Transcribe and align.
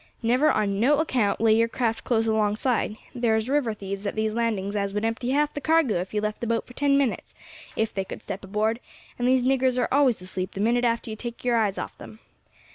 "Never 0.23 0.49
on 0.49 0.79
no 0.79 0.97
account 0.97 1.39
lay 1.39 1.53
your 1.55 1.67
craft 1.67 2.03
close 2.05 2.25
alongside; 2.25 2.97
thar's 3.15 3.47
river 3.47 3.75
thieves 3.75 4.07
at 4.07 4.15
these 4.15 4.33
landings 4.33 4.75
as 4.75 4.95
would 4.95 5.05
empty 5.05 5.29
half 5.29 5.53
the 5.53 5.61
cargo 5.61 6.01
if 6.01 6.11
you 6.11 6.21
left 6.21 6.41
the 6.41 6.47
boat 6.47 6.65
for 6.65 6.73
ten 6.73 6.97
minutes, 6.97 7.35
if 7.75 7.93
they 7.93 8.03
could 8.03 8.23
step 8.23 8.43
aboard, 8.43 8.79
and 9.19 9.27
these 9.27 9.43
niggers 9.43 9.77
are 9.77 9.87
always 9.91 10.19
asleep 10.19 10.53
the 10.53 10.59
minute 10.59 10.85
after 10.85 11.11
you 11.11 11.15
take 11.15 11.45
your 11.45 11.55
eyes 11.55 11.77
off 11.77 11.95
them. 11.99 12.17